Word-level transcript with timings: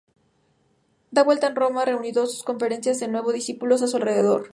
De 1.11 1.21
vuelta 1.21 1.45
en 1.45 1.55
Roma, 1.55 1.85
reanudó 1.85 2.25
sus 2.25 2.41
conferencias 2.41 3.01
con 3.01 3.11
nuevos 3.11 3.35
discípulos 3.35 3.83
a 3.83 3.87
su 3.87 3.97
alrededor. 3.97 4.49